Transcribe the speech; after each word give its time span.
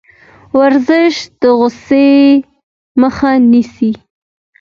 ورزش 0.59 1.15
د 1.41 1.43
غوسې 1.57 2.09
مخه 3.01 3.29
نیسي. 3.51 3.91